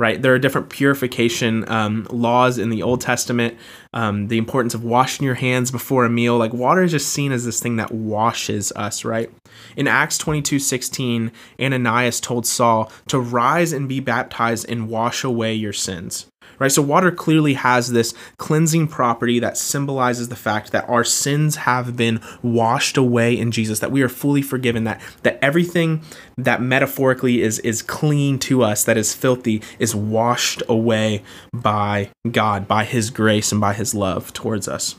right? 0.00 0.22
There 0.22 0.32
are 0.32 0.38
different 0.38 0.70
purification 0.70 1.70
um, 1.70 2.06
laws 2.08 2.56
in 2.56 2.70
the 2.70 2.82
Old 2.82 3.02
Testament. 3.02 3.58
Um, 3.92 4.28
the 4.28 4.38
importance 4.38 4.72
of 4.72 4.82
washing 4.82 5.26
your 5.26 5.34
hands 5.34 5.70
before 5.70 6.06
a 6.06 6.10
meal, 6.10 6.38
like 6.38 6.54
water 6.54 6.82
is 6.82 6.92
just 6.92 7.10
seen 7.10 7.32
as 7.32 7.44
this 7.44 7.60
thing 7.60 7.76
that 7.76 7.92
washes 7.92 8.72
us, 8.76 9.04
right? 9.04 9.30
In 9.76 9.86
Acts 9.86 10.16
22 10.16 10.58
16, 10.58 11.30
Ananias 11.60 12.18
told 12.18 12.46
Saul 12.46 12.90
to 13.08 13.20
rise 13.20 13.74
and 13.74 13.90
be 13.90 14.00
baptized 14.00 14.64
and 14.70 14.88
wash 14.88 15.22
away 15.22 15.52
your 15.52 15.74
sins 15.74 16.29
right? 16.60 16.70
So 16.70 16.82
water 16.82 17.10
clearly 17.10 17.54
has 17.54 17.90
this 17.90 18.14
cleansing 18.36 18.88
property 18.88 19.40
that 19.40 19.56
symbolizes 19.56 20.28
the 20.28 20.36
fact 20.36 20.70
that 20.72 20.88
our 20.88 21.02
sins 21.02 21.56
have 21.56 21.96
been 21.96 22.20
washed 22.42 22.96
away 22.96 23.36
in 23.36 23.50
Jesus, 23.50 23.80
that 23.80 23.90
we 23.90 24.02
are 24.02 24.08
fully 24.08 24.42
forgiven, 24.42 24.84
that 24.84 25.00
that 25.22 25.38
everything 25.42 26.02
that 26.36 26.62
metaphorically 26.62 27.40
is 27.40 27.58
is 27.60 27.82
clean 27.82 28.38
to 28.40 28.62
us, 28.62 28.84
that 28.84 28.96
is 28.96 29.14
filthy, 29.14 29.62
is 29.78 29.94
washed 29.94 30.62
away 30.68 31.22
by 31.52 32.10
God, 32.30 32.68
by 32.68 32.84
his 32.84 33.10
grace 33.10 33.50
and 33.50 33.60
by 33.60 33.72
his 33.72 33.94
love 33.94 34.32
towards 34.32 34.68
us. 34.68 34.96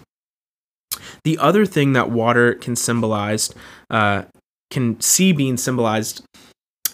The 1.23 1.37
other 1.37 1.65
thing 1.65 1.93
that 1.93 2.09
water 2.09 2.55
can 2.55 2.75
symbolize, 2.75 3.53
uh, 3.89 4.23
can 4.71 4.99
see 4.99 5.31
being 5.31 5.57
symbolized 5.57 6.23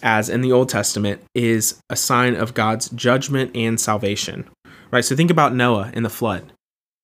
as 0.02 0.28
in 0.28 0.42
the 0.42 0.52
Old 0.52 0.68
Testament, 0.68 1.22
is 1.34 1.80
a 1.90 1.96
sign 1.96 2.34
of 2.36 2.54
God's 2.54 2.88
judgment 2.90 3.50
and 3.54 3.80
salvation 3.80 4.48
right? 4.90 5.04
So 5.04 5.16
think 5.16 5.30
about 5.30 5.54
Noah 5.54 5.90
and 5.94 6.04
the 6.04 6.10
flood. 6.10 6.52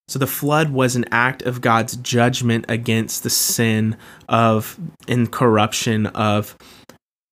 So 0.08 0.18
the 0.18 0.26
flood 0.26 0.70
was 0.70 0.96
an 0.96 1.06
act 1.10 1.42
of 1.42 1.60
God's 1.60 1.96
judgment 1.96 2.66
against 2.68 3.22
the 3.22 3.30
sin 3.30 3.96
of 4.28 4.78
and 5.08 5.30
corruption 5.30 6.06
of 6.06 6.56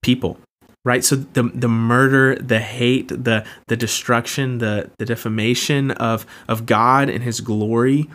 people. 0.03 0.39
Right? 0.85 1.05
So 1.05 1.17
the 1.17 1.45
the 1.45 1.69
murder, 1.69 2.35
the 2.37 2.59
hate, 2.59 3.09
the 3.09 3.45
the 3.69 3.77
destruction, 3.77 4.59
the 4.59 4.91
the 4.99 5.05
defamation 5.05 5.91
of 5.93 6.27
of 6.49 6.67
God 6.67 7.09
and 7.09 7.23
his 7.23 7.41
glory 7.41 8.09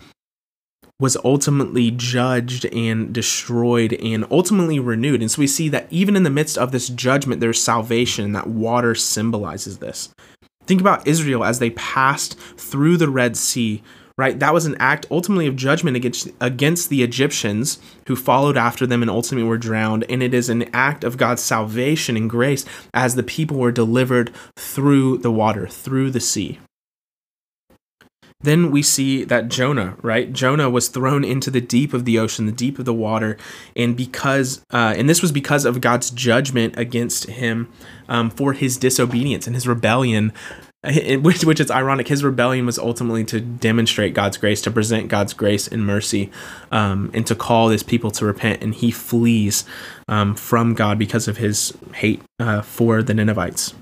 was 0.99 1.15
ultimately 1.23 1.91
judged 1.91 2.65
and 2.65 3.13
destroyed 3.13 3.93
and 3.93 4.25
ultimately 4.31 4.79
renewed. 4.79 5.21
And 5.21 5.29
so 5.29 5.39
we 5.39 5.47
see 5.47 5.69
that 5.69 5.87
even 5.91 6.15
in 6.15 6.23
the 6.23 6.29
midst 6.31 6.57
of 6.57 6.71
this 6.71 6.89
judgment, 6.89 7.39
there's 7.39 7.61
salvation. 7.61 8.33
That 8.33 8.47
water 8.47 8.95
symbolizes 8.95 9.77
this. 9.77 10.09
Think 10.67 10.81
about 10.81 11.07
Israel 11.07 11.43
as 11.45 11.59
they 11.59 11.69
passed 11.71 12.37
through 12.57 12.97
the 12.97 13.09
Red 13.09 13.37
Sea, 13.37 13.81
right? 14.17 14.37
That 14.37 14.53
was 14.53 14.65
an 14.65 14.75
act 14.79 15.05
ultimately 15.09 15.47
of 15.47 15.55
judgment 15.55 15.95
against, 15.95 16.29
against 16.41 16.89
the 16.89 17.03
Egyptians 17.03 17.79
who 18.07 18.15
followed 18.17 18.57
after 18.57 18.85
them 18.85 19.01
and 19.01 19.09
ultimately 19.09 19.47
were 19.47 19.57
drowned. 19.57 20.05
And 20.09 20.21
it 20.21 20.33
is 20.33 20.49
an 20.49 20.69
act 20.73 21.05
of 21.05 21.17
God's 21.17 21.41
salvation 21.41 22.17
and 22.17 22.29
grace 22.29 22.65
as 22.93 23.15
the 23.15 23.23
people 23.23 23.57
were 23.57 23.71
delivered 23.71 24.33
through 24.57 25.19
the 25.19 25.31
water, 25.31 25.67
through 25.67 26.11
the 26.11 26.19
sea. 26.19 26.59
Then 28.41 28.69
we 28.69 28.83
see 28.83 29.23
that 29.23 29.49
Jonah, 29.49 29.97
right? 30.03 30.31
Jonah 30.31 30.69
was 30.69 30.89
thrown 30.89 31.23
into 31.23 31.49
the 31.49 31.61
deep 31.61 31.93
of 31.93 32.05
the 32.05 32.19
ocean, 32.19 32.45
the 32.45 32.51
deep 32.51 32.77
of 32.77 32.85
the 32.85 32.93
water, 32.93 33.35
and 33.75 33.97
because, 33.97 34.61
uh, 34.71 34.93
and 34.95 35.09
this 35.09 35.23
was 35.23 35.31
because 35.31 35.65
of 35.65 35.81
God's 35.81 36.11
judgment 36.11 36.77
against 36.77 37.25
him 37.25 37.71
um, 38.07 38.29
for 38.29 38.53
his 38.53 38.77
disobedience 38.77 39.47
and 39.47 39.55
his 39.55 39.67
rebellion. 39.67 40.33
Which, 40.83 41.43
which 41.43 41.59
is 41.59 41.71
ironic. 41.71 42.07
His 42.07 42.23
rebellion 42.23 42.65
was 42.65 42.77
ultimately 42.77 43.25
to 43.25 43.41
demonstrate 43.41 44.13
God's 44.13 44.37
grace, 44.37 44.61
to 44.61 44.71
present 44.71 45.09
God's 45.09 45.33
grace 45.33 45.67
and 45.67 45.85
mercy, 45.85 46.31
um, 46.71 47.09
and 47.15 47.25
to 47.27 47.35
call 47.35 47.69
his 47.69 47.81
people 47.81 48.11
to 48.11 48.25
repent. 48.25 48.61
And 48.61 48.73
he 48.73 48.91
flees 48.91 49.65
um, 50.07 50.35
from 50.35 50.75
God 50.75 50.97
because 50.97 51.27
of 51.27 51.37
his 51.37 51.75
hate 51.95 52.21
uh, 52.39 52.61
for 52.61 53.01
the 53.03 53.15
Ninevites. 53.15 53.73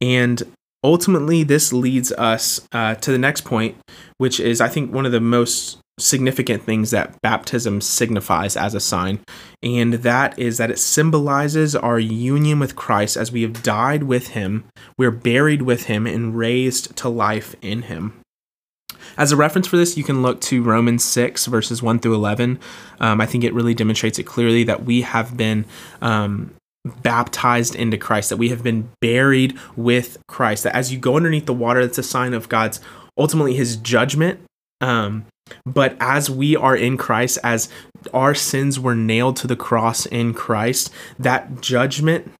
And 0.00 0.42
ultimately, 0.82 1.42
this 1.42 1.72
leads 1.72 2.12
us 2.12 2.60
uh, 2.72 2.94
to 2.96 3.12
the 3.12 3.18
next 3.18 3.42
point, 3.42 3.76
which 4.18 4.40
is, 4.40 4.60
I 4.60 4.68
think, 4.68 4.92
one 4.92 5.06
of 5.06 5.12
the 5.12 5.20
most 5.20 5.78
significant 5.98 6.62
things 6.62 6.90
that 6.90 7.20
baptism 7.22 7.80
signifies 7.80 8.56
as 8.56 8.74
a 8.74 8.80
sign, 8.80 9.20
and 9.62 9.94
that 9.94 10.38
is 10.38 10.58
that 10.58 10.70
it 10.70 10.78
symbolizes 10.78 11.74
our 11.74 11.98
union 11.98 12.58
with 12.60 12.76
Christ 12.76 13.16
as 13.16 13.32
we 13.32 13.42
have 13.42 13.62
died 13.62 14.04
with 14.04 14.28
him, 14.28 14.64
we're 14.96 15.10
buried 15.10 15.62
with 15.62 15.84
him, 15.84 16.06
and 16.06 16.36
raised 16.36 16.96
to 16.96 17.08
life 17.08 17.54
in 17.60 17.82
him. 17.82 18.20
As 19.16 19.32
a 19.32 19.36
reference 19.36 19.66
for 19.66 19.76
this, 19.76 19.96
you 19.96 20.04
can 20.04 20.22
look 20.22 20.40
to 20.42 20.62
Romans 20.62 21.04
6, 21.04 21.46
verses 21.46 21.82
1 21.82 21.98
through 21.98 22.14
11. 22.14 22.60
Um, 23.00 23.20
I 23.20 23.26
think 23.26 23.42
it 23.42 23.52
really 23.52 23.74
demonstrates 23.74 24.18
it 24.18 24.24
clearly 24.24 24.62
that 24.64 24.84
we 24.84 25.02
have 25.02 25.36
been 25.36 25.64
um, 26.00 26.54
baptized 27.02 27.74
into 27.74 27.96
Christ, 27.96 28.30
that 28.30 28.36
we 28.36 28.48
have 28.48 28.62
been 28.62 28.90
buried 29.00 29.58
with 29.76 30.18
Christ, 30.26 30.64
that 30.64 30.74
as 30.74 30.92
you 30.92 30.98
go 30.98 31.16
underneath 31.16 31.46
the 31.46 31.54
water, 31.54 31.82
that's 31.84 31.98
a 31.98 32.02
sign 32.02 32.34
of 32.34 32.48
God's 32.48 32.80
ultimately 33.16 33.54
his 33.54 33.76
judgment. 33.76 34.40
Um, 34.80 35.26
but 35.66 35.96
as 35.98 36.30
we 36.30 36.56
are 36.56 36.76
in 36.76 36.96
Christ, 36.96 37.38
as 37.42 37.68
our 38.12 38.34
sins 38.34 38.78
were 38.78 38.94
nailed 38.94 39.36
to 39.36 39.46
the 39.46 39.56
cross 39.56 40.06
in 40.06 40.34
Christ, 40.34 40.90
that 41.18 41.60
judgment 41.60 42.32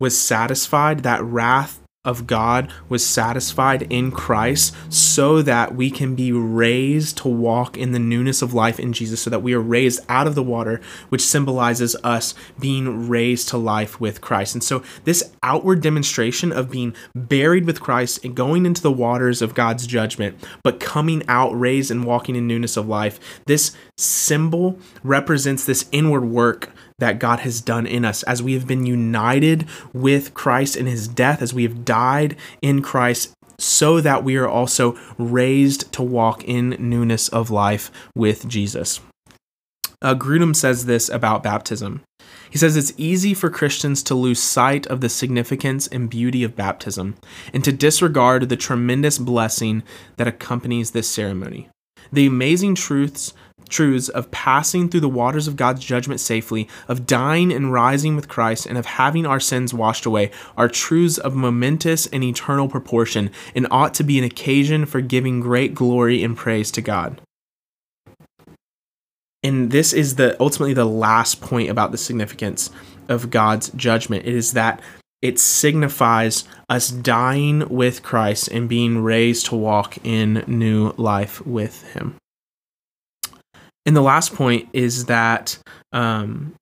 was 0.00 0.18
satisfied, 0.18 1.02
that 1.02 1.22
wrath 1.22 1.80
of 2.04 2.26
God 2.26 2.72
was 2.88 3.04
satisfied 3.04 3.82
in 3.90 4.12
Christ 4.12 4.74
so 4.88 5.42
that 5.42 5.74
we 5.74 5.90
can 5.90 6.14
be 6.14 6.30
raised 6.30 7.18
to 7.18 7.28
walk 7.28 7.76
in 7.76 7.90
the 7.90 7.98
newness 7.98 8.40
of 8.40 8.54
life 8.54 8.78
in 8.78 8.92
Jesus, 8.92 9.20
so 9.20 9.30
that 9.30 9.42
we 9.42 9.52
are 9.52 9.60
raised 9.60 10.00
out 10.08 10.26
of 10.26 10.34
the 10.34 10.42
water, 10.42 10.80
which 11.08 11.24
symbolizes 11.24 11.96
us 12.04 12.34
being 12.58 13.08
raised 13.08 13.48
to 13.48 13.58
life 13.58 14.00
with 14.00 14.20
Christ. 14.20 14.54
And 14.54 14.62
so, 14.62 14.82
this 15.04 15.32
outward 15.42 15.82
demonstration 15.82 16.52
of 16.52 16.70
being 16.70 16.94
buried 17.14 17.66
with 17.66 17.80
Christ 17.80 18.24
and 18.24 18.34
going 18.34 18.64
into 18.64 18.82
the 18.82 18.92
waters 18.92 19.42
of 19.42 19.54
God's 19.54 19.86
judgment, 19.86 20.38
but 20.62 20.80
coming 20.80 21.22
out 21.28 21.50
raised 21.58 21.90
and 21.90 22.04
walking 22.04 22.36
in 22.36 22.46
newness 22.46 22.76
of 22.76 22.88
life, 22.88 23.42
this 23.46 23.76
symbol 23.96 24.78
represents 25.02 25.64
this 25.64 25.86
inward 25.90 26.24
work 26.24 26.70
that 26.98 27.18
God 27.18 27.40
has 27.40 27.60
done 27.60 27.86
in 27.86 28.04
us 28.04 28.22
as 28.24 28.42
we 28.42 28.54
have 28.54 28.66
been 28.66 28.86
united 28.86 29.66
with 29.92 30.34
Christ 30.34 30.76
in 30.76 30.86
his 30.86 31.08
death, 31.08 31.42
as 31.42 31.54
we 31.54 31.62
have 31.62 31.84
died 31.84 32.36
in 32.60 32.82
Christ, 32.82 33.32
so 33.58 34.00
that 34.00 34.24
we 34.24 34.36
are 34.36 34.48
also 34.48 34.98
raised 35.16 35.92
to 35.92 36.02
walk 36.02 36.44
in 36.44 36.76
newness 36.78 37.28
of 37.28 37.50
life 37.50 37.90
with 38.14 38.48
Jesus. 38.48 39.00
Uh, 40.00 40.14
Grudem 40.14 40.54
says 40.54 40.86
this 40.86 41.08
about 41.08 41.42
baptism. 41.42 42.02
He 42.50 42.58
says 42.58 42.76
it's 42.76 42.92
easy 42.96 43.34
for 43.34 43.50
Christians 43.50 44.02
to 44.04 44.14
lose 44.14 44.40
sight 44.40 44.86
of 44.86 45.00
the 45.00 45.08
significance 45.08 45.86
and 45.88 46.08
beauty 46.08 46.44
of 46.44 46.56
baptism 46.56 47.16
and 47.52 47.64
to 47.64 47.72
disregard 47.72 48.48
the 48.48 48.56
tremendous 48.56 49.18
blessing 49.18 49.82
that 50.16 50.28
accompanies 50.28 50.92
this 50.92 51.08
ceremony. 51.08 51.68
The 52.12 52.26
amazing 52.26 52.74
truths 52.74 53.34
truths 53.68 54.08
of 54.08 54.30
passing 54.30 54.88
through 54.88 55.00
the 55.00 55.08
waters 55.08 55.48
of 55.48 55.56
God's 55.56 55.84
judgment 55.84 56.20
safely, 56.20 56.68
of 56.88 57.06
dying 57.06 57.52
and 57.52 57.72
rising 57.72 58.16
with 58.16 58.28
Christ, 58.28 58.66
and 58.66 58.78
of 58.78 58.86
having 58.86 59.26
our 59.26 59.40
sins 59.40 59.74
washed 59.74 60.06
away 60.06 60.30
are 60.56 60.68
truths 60.68 61.18
of 61.18 61.34
momentous 61.34 62.06
and 62.06 62.24
eternal 62.24 62.68
proportion 62.68 63.30
and 63.54 63.66
ought 63.70 63.94
to 63.94 64.04
be 64.04 64.18
an 64.18 64.24
occasion 64.24 64.86
for 64.86 65.00
giving 65.00 65.40
great 65.40 65.74
glory 65.74 66.22
and 66.22 66.36
praise 66.36 66.70
to 66.72 66.82
God. 66.82 67.20
And 69.42 69.70
this 69.70 69.92
is 69.92 70.16
the 70.16 70.36
ultimately 70.40 70.74
the 70.74 70.84
last 70.84 71.40
point 71.40 71.70
about 71.70 71.92
the 71.92 71.98
significance 71.98 72.70
of 73.08 73.30
God's 73.30 73.70
judgment. 73.70 74.26
It 74.26 74.34
is 74.34 74.52
that 74.52 74.80
it 75.20 75.38
signifies 75.38 76.44
us 76.68 76.90
dying 76.90 77.68
with 77.68 78.02
Christ 78.02 78.48
and 78.48 78.68
being 78.68 79.02
raised 79.02 79.46
to 79.46 79.56
walk 79.56 79.98
in 80.04 80.44
new 80.46 80.92
life 80.96 81.44
with 81.44 81.82
Him. 81.92 82.16
And 83.88 83.96
the 83.96 84.02
last 84.02 84.34
point 84.34 84.68
is 84.74 85.06
that 85.06 85.58
um, 85.94 86.54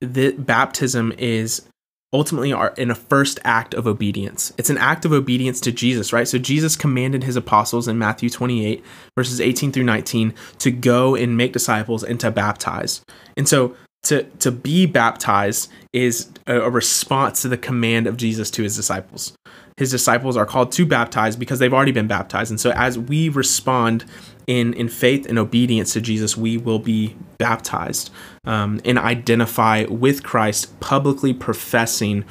the 0.00 0.30
baptism 0.30 1.12
is 1.18 1.66
ultimately 2.12 2.54
in 2.76 2.88
a 2.88 2.94
first 2.94 3.40
act 3.42 3.74
of 3.74 3.88
obedience. 3.88 4.52
It's 4.58 4.70
an 4.70 4.78
act 4.78 5.04
of 5.04 5.12
obedience 5.12 5.60
to 5.62 5.72
Jesus, 5.72 6.12
right? 6.12 6.28
So 6.28 6.38
Jesus 6.38 6.76
commanded 6.76 7.24
his 7.24 7.34
apostles 7.34 7.88
in 7.88 7.98
Matthew 7.98 8.30
28, 8.30 8.84
verses 9.18 9.40
18 9.40 9.72
through 9.72 9.82
19, 9.82 10.34
to 10.60 10.70
go 10.70 11.16
and 11.16 11.36
make 11.36 11.52
disciples 11.52 12.04
and 12.04 12.20
to 12.20 12.30
baptize. 12.30 13.00
And 13.36 13.48
so 13.48 13.74
to, 14.04 14.22
to 14.22 14.52
be 14.52 14.86
baptized 14.86 15.68
is 15.92 16.30
a, 16.46 16.60
a 16.60 16.70
response 16.70 17.42
to 17.42 17.48
the 17.48 17.58
command 17.58 18.06
of 18.06 18.16
Jesus 18.16 18.52
to 18.52 18.62
his 18.62 18.76
disciples. 18.76 19.32
His 19.76 19.90
disciples 19.90 20.36
are 20.36 20.46
called 20.46 20.70
to 20.72 20.86
baptize 20.86 21.34
because 21.34 21.58
they've 21.58 21.74
already 21.74 21.90
been 21.90 22.06
baptized. 22.06 22.52
And 22.52 22.60
so 22.60 22.70
as 22.70 22.96
we 22.96 23.30
respond 23.30 24.04
in 24.46 24.74
in 24.74 24.88
faith 24.88 25.26
and 25.26 25.38
obedience 25.38 25.92
to 25.94 26.00
Jesus, 26.00 26.36
we 26.36 26.56
will 26.56 26.78
be 26.78 27.16
baptized 27.38 28.10
um, 28.44 28.80
and 28.84 28.98
identify 28.98 29.84
with 29.84 30.22
Christ, 30.22 30.78
publicly 30.80 31.32
professing 31.32 32.24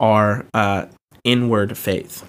our 0.00 0.46
uh, 0.54 0.86
inward 1.24 1.76
faith. 1.76 2.28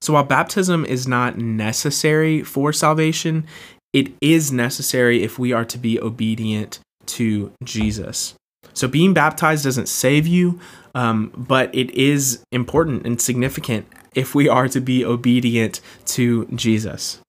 So 0.00 0.14
while 0.14 0.24
baptism 0.24 0.84
is 0.84 1.06
not 1.06 1.38
necessary 1.38 2.42
for 2.42 2.72
salvation, 2.72 3.46
it 3.92 4.12
is 4.20 4.50
necessary 4.50 5.22
if 5.22 5.38
we 5.38 5.52
are 5.52 5.64
to 5.66 5.78
be 5.78 6.00
obedient 6.00 6.80
to 7.06 7.52
Jesus. 7.62 8.34
So 8.74 8.88
being 8.88 9.14
baptized 9.14 9.64
doesn't 9.64 9.88
save 9.88 10.26
you, 10.26 10.58
um, 10.94 11.32
but 11.36 11.72
it 11.74 11.90
is 11.92 12.42
important 12.50 13.06
and 13.06 13.20
significant 13.20 13.86
if 14.14 14.34
we 14.34 14.48
are 14.48 14.68
to 14.68 14.80
be 14.80 15.04
obedient 15.04 15.80
to 16.06 16.46
Jesus. 16.54 17.21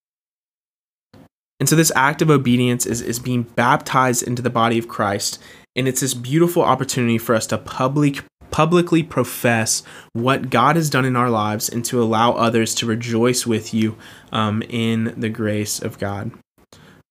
And 1.60 1.70
so 1.70 1.76
this 1.76 1.92
act 1.96 2.22
of 2.22 2.30
obedience 2.30 2.86
is, 2.86 3.02
is 3.02 3.20
being 3.20 3.44
baptized 3.44 4.24
into 4.24 4.42
the 4.42 4.50
body 4.50 4.78
of 4.78 4.88
Christ. 4.88 5.39
And 5.76 5.88
it's 5.88 6.02
this 6.02 6.13
beautiful 6.13 6.62
opportunity 6.62 7.18
for 7.18 7.36
us 7.36 7.48
to 7.48 7.58
public, 7.58 8.24
publicly 8.52 9.02
profess 9.04 9.84
what 10.13 10.50
God 10.50 10.76
has 10.76 10.89
done 10.89 11.06
in 11.06 11.16
our 11.16 11.30
lives 11.30 11.70
and 11.70 11.84
to 11.86 12.02
allow 12.02 12.34
others 12.34 12.76
to 12.76 12.86
rejoice 12.86 13.46
with 13.46 13.74
you 13.74 13.98
um, 14.32 14.62
in 14.70 15.13
the 15.18 15.30
grace 15.30 15.82
of 15.82 16.00
God. 16.00 16.32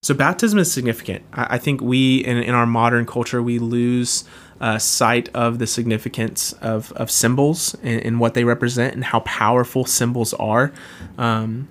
So 0.03 0.15
baptism 0.15 0.59
is 0.59 0.73
significant. 0.73 1.25
I, 1.33 1.55
I 1.55 1.59
think 1.59 1.81
we, 1.81 2.19
in, 2.19 2.37
in 2.39 2.55
our 2.55 2.67
modern 2.67 3.07
culture, 3.07 3.41
we 3.41 3.59
lose 3.59 4.25
uh, 4.61 4.79
sight 4.79 5.29
of 5.35 5.59
the 5.59 5.67
significance 5.67 6.53
of, 6.55 6.93
of 6.93 7.11
symbols 7.11 7.75
and, 7.83 8.01
and, 8.03 8.21
what 8.21 8.35
they 8.35 8.45
represent 8.45 8.95
and 8.95 9.03
how 9.03 9.21
powerful 9.21 9.85
symbols 9.85 10.33
are. 10.35 10.73
Um, 11.19 11.69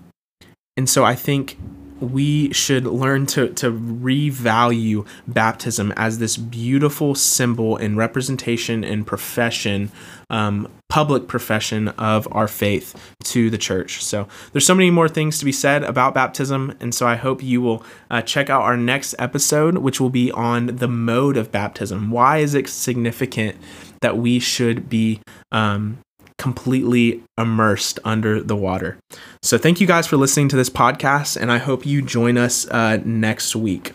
and 0.76 0.90
so 0.90 1.06
I 1.06 1.16
think 1.16 1.58
we 2.02 2.52
should 2.52 2.86
learn 2.86 3.26
to, 3.28 3.50
to 3.50 3.72
revalue 3.72 5.06
baptism 5.28 5.94
as 5.96 6.20
this 6.20 6.36
beautiful 6.36 7.16
symbol 7.16 7.78
and 7.78 7.96
representation 7.96 8.84
and 8.84 9.06
profession, 9.06 9.92
um, 10.30 10.68
public 10.90 11.28
profession 11.28 11.90
of 11.90 12.28
our 12.32 12.48
faith 12.48 13.14
to 13.24 13.50
the 13.50 13.58
church. 13.58 14.04
So 14.04 14.28
there's 14.52 14.66
so 14.66 14.76
many 14.76 14.90
more 14.90 15.08
things 15.08 15.40
to 15.40 15.46
be 15.46 15.52
said 15.52 15.84
about 15.84 16.14
baptism. 16.14 16.76
And 16.80 16.94
so 16.94 17.08
I 17.08 17.16
hope 17.16 17.44
you 17.44 17.62
will 17.62 17.84
uh, 18.10 18.22
check 18.22 18.50
out 18.50 18.64
our 18.64 18.78
next 18.78 19.16
episode, 19.20 19.78
which 19.78 20.02
will 20.02 20.10
be 20.10 20.32
on 20.32 20.68
the 20.68 20.88
mode 20.88 21.38
of 21.38 21.52
baptism. 21.52 22.10
Why 22.10 22.40
is 22.40 22.56
it 22.56 22.68
significant 22.68 23.58
that 24.02 24.18
we 24.18 24.40
should 24.40 24.90
be 24.90 25.22
um, 25.52 26.00
completely 26.42 27.22
immersed 27.38 28.00
under 28.04 28.42
the 28.42 28.56
water. 28.56 28.98
So, 29.44 29.60
thank 29.60 29.80
you 29.80 29.86
guys 29.86 30.08
for 30.08 30.18
listening 30.18 30.50
to 30.50 30.56
this 30.56 30.72
podcast, 30.72 31.40
and 31.40 31.52
I 31.52 31.60
hope 31.60 31.86
you 31.86 32.02
join 32.02 32.36
us 32.38 32.68
uh, 32.70 33.00
next 33.06 33.56
week. 33.56 33.94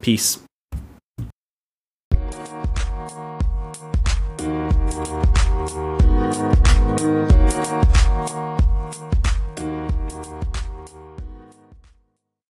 Peace. 0.00 0.38